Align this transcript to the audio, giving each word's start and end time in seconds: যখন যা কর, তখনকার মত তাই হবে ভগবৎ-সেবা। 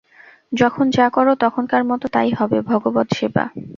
যখন 0.53 0.85
যা 0.89 1.05
কর, 1.09 1.27
তখনকার 1.43 1.81
মত 1.83 2.01
তাই 2.13 2.29
হবে 2.39 2.57
ভগবৎ-সেবা। 2.69 3.43